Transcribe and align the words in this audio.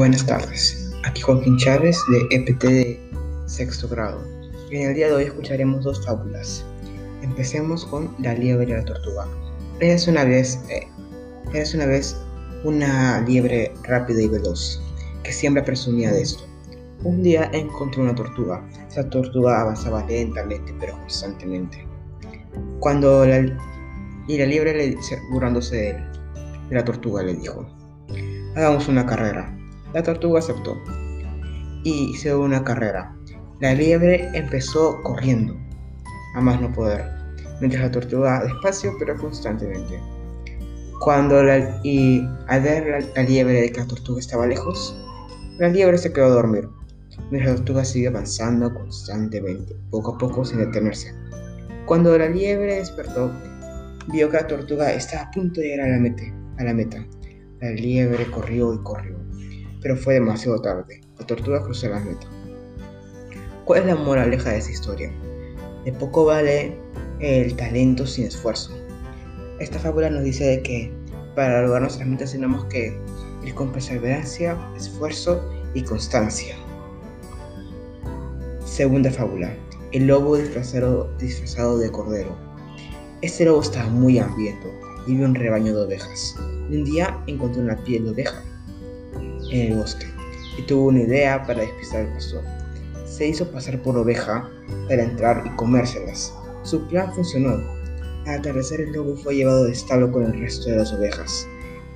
Buenas 0.00 0.24
tardes, 0.24 0.90
aquí 1.04 1.20
Joaquín 1.20 1.58
Chávez 1.58 1.98
de 2.08 2.34
EPT 2.34 2.64
de 2.64 3.00
sexto 3.44 3.86
grado. 3.86 4.24
En 4.70 4.88
el 4.88 4.94
día 4.94 5.08
de 5.08 5.12
hoy 5.12 5.24
escucharemos 5.24 5.84
dos 5.84 6.02
fábulas. 6.06 6.64
Empecemos 7.20 7.84
con 7.84 8.10
La 8.18 8.32
liebre 8.32 8.64
y 8.64 8.72
la 8.72 8.82
tortuga. 8.82 9.28
Es 9.80 10.08
una 10.08 10.24
vez, 10.24 10.58
eh, 10.70 10.88
una 11.74 11.84
vez 11.84 12.16
una 12.64 13.20
liebre 13.28 13.74
rápida 13.82 14.22
y 14.22 14.28
veloz, 14.28 14.80
que 15.22 15.32
siempre 15.32 15.62
presumía 15.62 16.10
de 16.10 16.22
esto. 16.22 16.44
Un 17.04 17.22
día 17.22 17.50
encontró 17.52 18.02
una 18.02 18.14
tortuga. 18.14 18.66
Esa 18.88 19.06
tortuga 19.10 19.60
avanzaba 19.60 20.06
lentamente 20.06 20.74
pero 20.80 20.94
constantemente. 20.94 21.86
Cuando 22.78 23.26
la, 23.26 23.36
y 24.26 24.38
la 24.38 24.46
liebre 24.46 24.72
le 24.72 24.96
burlándose 25.30 25.76
de, 25.76 25.92
de 26.70 26.74
la 26.74 26.86
tortuga 26.86 27.22
le 27.22 27.34
dijo, 27.34 27.68
hagamos 28.56 28.88
una 28.88 29.04
carrera. 29.04 29.59
La 29.92 30.04
tortuga 30.04 30.38
aceptó 30.38 30.76
y 31.82 32.10
hizo 32.10 32.40
una 32.40 32.62
carrera. 32.62 33.12
La 33.60 33.74
liebre 33.74 34.28
empezó 34.34 35.02
corriendo, 35.02 35.56
a 36.36 36.40
más 36.40 36.60
no 36.60 36.72
poder, 36.72 37.04
mientras 37.60 37.82
la 37.82 37.90
tortuga 37.90 38.44
despacio 38.44 38.92
pero 38.98 39.16
constantemente. 39.16 40.00
Cuando 41.00 41.42
la, 41.42 41.80
y 41.82 42.22
al 42.46 42.62
ver 42.62 43.10
la, 43.16 43.22
liebre 43.22 43.62
de 43.62 43.72
que 43.72 43.80
la 43.80 43.86
tortuga 43.86 44.20
estaba 44.20 44.46
lejos, 44.46 44.96
la 45.58 45.68
liebre 45.68 45.98
se 45.98 46.12
quedó 46.12 46.26
a 46.26 46.30
dormir, 46.30 46.68
mientras 47.30 47.52
la 47.52 47.56
tortuga 47.56 47.84
siguió 47.84 48.10
avanzando 48.10 48.72
constantemente, 48.72 49.74
poco 49.90 50.14
a 50.14 50.18
poco 50.18 50.44
sin 50.44 50.58
detenerse. 50.58 51.12
Cuando 51.86 52.16
la 52.16 52.28
liebre 52.28 52.76
despertó, 52.76 53.32
vio 54.12 54.30
que 54.30 54.36
la 54.36 54.46
tortuga 54.46 54.92
estaba 54.92 55.24
a 55.24 55.30
punto 55.32 55.60
de 55.60 55.68
llegar 55.68 55.88
a 55.88 55.92
la 55.92 55.98
meta. 55.98 56.22
A 56.58 56.64
la, 56.64 56.74
meta. 56.74 57.04
la 57.60 57.70
liebre 57.70 58.30
corrió 58.30 58.74
y 58.74 58.78
corrió 58.82 59.20
pero 59.80 59.96
fue 59.96 60.14
demasiado 60.14 60.60
tarde. 60.60 61.00
La 61.18 61.26
tortuga 61.26 61.62
cruzó 61.62 61.88
la 61.88 62.00
meta. 62.00 62.26
¿Cuál 63.64 63.82
es 63.82 63.86
la 63.86 63.96
moraleja 63.96 64.50
de 64.50 64.58
esa 64.58 64.70
historia? 64.70 65.12
De 65.84 65.92
poco 65.92 66.24
vale 66.24 66.76
el 67.20 67.54
talento 67.56 68.06
sin 68.06 68.26
esfuerzo. 68.26 68.72
Esta 69.58 69.78
fábula 69.78 70.10
nos 70.10 70.24
dice 70.24 70.44
de 70.44 70.62
que 70.62 70.92
para 71.34 71.62
lograr 71.62 71.82
nuestras 71.82 72.08
metas 72.08 72.32
tenemos 72.32 72.64
que 72.66 72.98
ir 73.44 73.54
con 73.54 73.70
perseverancia, 73.72 74.58
esfuerzo 74.76 75.42
y 75.74 75.82
constancia. 75.82 76.56
Segunda 78.64 79.10
fábula. 79.10 79.54
El 79.92 80.06
lobo 80.06 80.36
disfrazado, 80.36 81.10
disfrazado 81.18 81.78
de 81.78 81.90
cordero. 81.90 82.36
Este 83.22 83.44
lobo 83.44 83.60
estaba 83.60 83.88
muy 83.90 84.18
hambriento 84.18 84.68
y 85.06 85.16
vio 85.16 85.26
un 85.26 85.34
rebaño 85.34 85.76
de 85.76 85.84
ovejas. 85.84 86.36
Un 86.70 86.84
día 86.84 87.22
encontró 87.26 87.62
una 87.62 87.76
piel 87.84 88.04
de 88.04 88.10
oveja 88.10 88.42
en 89.50 89.72
el 89.72 89.78
bosque 89.78 90.06
y 90.58 90.62
tuvo 90.62 90.88
una 90.88 91.00
idea 91.00 91.42
para 91.46 91.60
despistar 91.60 92.02
al 92.02 92.12
pastor. 92.12 92.42
Se 93.06 93.28
hizo 93.28 93.50
pasar 93.50 93.80
por 93.82 93.96
oveja 93.96 94.48
para 94.88 95.02
entrar 95.02 95.42
y 95.46 95.50
comérselas. 95.56 96.34
Su 96.62 96.86
plan 96.88 97.12
funcionó. 97.14 97.60
Al 98.26 98.40
atardecer 98.40 98.80
el 98.80 98.92
lobo 98.92 99.16
fue 99.16 99.36
llevado 99.36 99.64
de 99.64 99.72
establo 99.72 100.12
con 100.12 100.24
el 100.24 100.38
resto 100.40 100.70
de 100.70 100.76
las 100.76 100.92
ovejas. 100.92 101.46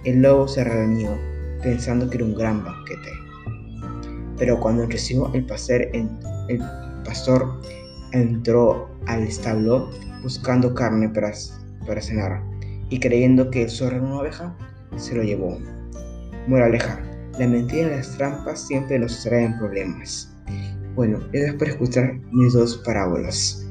El 0.05 0.23
lobo 0.23 0.49
se 0.49 0.65
reunió 0.65 1.17
pensando 1.63 2.09
que 2.09 2.17
era 2.17 2.27
un 2.27 2.35
gran 2.35 2.65
banquete. 2.65 3.11
Pero 4.39 4.59
cuando 4.59 4.87
recibió 4.87 5.33
el 5.35 5.47
pastor, 5.47 5.83
el 5.93 6.61
pastor 7.05 7.61
entró 8.13 8.89
al 9.07 9.23
establo 9.25 9.91
buscando 10.23 10.75
carne 10.75 11.09
para, 11.09 11.33
para 11.87 12.01
cenar 12.01 12.43
y 12.89 13.01
creyendo 13.01 13.51
que 13.51 13.63
eso 13.63 13.87
era 13.87 14.01
una 14.01 14.21
oveja, 14.21 14.57
se 14.97 15.15
lo 15.15 15.23
llevó. 15.23 15.59
Moraleja, 16.47 17.01
la 17.39 17.47
mentira 17.47 17.89
y 17.89 17.97
las 17.97 18.17
trampas 18.17 18.67
siempre 18.67 18.99
nos 18.99 19.23
traen 19.23 19.59
problemas. 19.59 20.31
Bueno, 20.95 21.21
gracias 21.33 21.55
por 21.57 21.69
escuchar 21.69 22.21
mis 22.31 22.53
dos 22.53 22.77
parábolas. 22.85 23.64